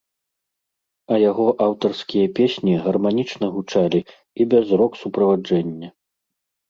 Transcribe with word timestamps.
А 1.13 1.19
яго 1.31 1.43
аўтарскія 1.65 2.27
песні 2.39 2.73
гарманічна 2.87 3.45
гучалі 3.59 4.01
і 4.43 4.51
без 4.55 4.65
рок-суправаджэння. 4.83 5.89